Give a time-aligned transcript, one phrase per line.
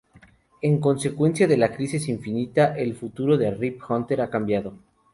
[0.63, 4.73] En consecuencia de la Crisis Infinita, el futuro de Rip Hunter ha cambiado.